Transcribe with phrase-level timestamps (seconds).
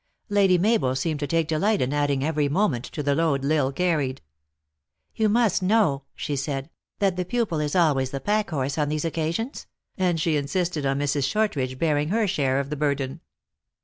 [0.29, 3.71] Lady Mabel seemed to take delight in adding every moment to the load L Isle
[3.71, 4.19] carried."
[5.15, 9.67] You must know," she said," that the pupil is always the packhorse on these occasions,"
[9.99, 11.29] and she insisted on Mrs.
[11.29, 13.21] Shortridge bearing her share of the burden.